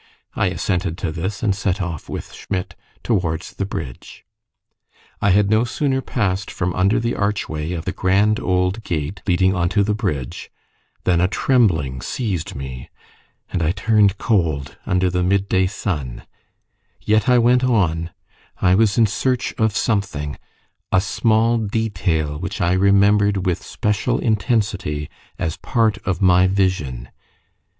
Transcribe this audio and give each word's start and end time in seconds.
I 0.35 0.47
assented 0.47 0.97
to 0.97 1.11
this, 1.11 1.43
and 1.43 1.53
set 1.55 1.79
off 1.79 2.09
with 2.09 2.33
Schmidt 2.33 2.73
towards 3.03 3.53
the 3.53 3.67
bridge. 3.67 4.25
I 5.21 5.29
had 5.29 5.51
no 5.51 5.63
sooner 5.63 6.01
passed 6.01 6.49
from 6.49 6.73
under 6.73 6.99
the 6.99 7.13
archway 7.15 7.73
of 7.73 7.85
the 7.85 7.91
grand 7.91 8.39
old 8.39 8.83
gate 8.83 9.21
leading 9.27 9.53
on 9.53 9.69
to 9.69 9.83
the 9.83 9.93
bridge, 9.93 10.49
than 11.03 11.21
a 11.21 11.27
trembling 11.27 12.01
seized 12.01 12.55
me, 12.55 12.89
and 13.53 13.61
I 13.61 13.73
turned 13.73 14.17
cold 14.17 14.75
under 14.87 15.11
the 15.11 15.21
midday 15.21 15.67
sun; 15.67 16.25
yet 17.01 17.29
I 17.29 17.37
went 17.37 17.63
on; 17.63 18.09
I 18.59 18.73
was 18.73 18.97
in 18.97 19.05
search 19.05 19.53
of 19.59 19.77
something 19.77 20.35
a 20.91 20.99
small 20.99 21.59
detail 21.59 22.39
which 22.39 22.59
I 22.59 22.73
remembered 22.73 23.45
with 23.45 23.61
special 23.61 24.17
intensity 24.17 25.11
as 25.37 25.57
part 25.57 25.99
of 25.99 26.23
my 26.23 26.47
vision. 26.47 27.09